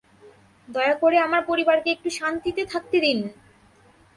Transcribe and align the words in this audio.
দয়া 0.67 0.95
করে 0.95 1.17
আমার 1.19 1.41
পরিবারকে 1.45 1.89
একটু 1.91 2.09
শান্তিতে 2.09 2.61
থাকতে 2.65 2.97
দিন। 2.99 3.19